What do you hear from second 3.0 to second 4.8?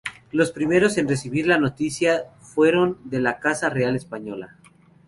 de la Casa Real española.